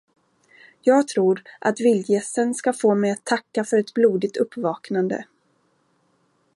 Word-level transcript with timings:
Jag 0.81 1.07
tror, 1.07 1.41
att 1.59 1.79
vildgässen 1.79 2.55
ska 2.55 2.73
få 2.73 2.95
mig 2.95 3.11
att 3.11 3.25
tacka 3.25 3.63
för 3.63 3.77
ett 3.77 3.93
blodigt 3.93 4.37
uppvaknande. 4.37 5.25